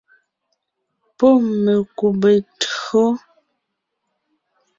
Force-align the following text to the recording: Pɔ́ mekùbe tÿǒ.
Pɔ́ 1.17 1.31
mekùbe 1.63 2.31
tÿǒ. 2.59 3.05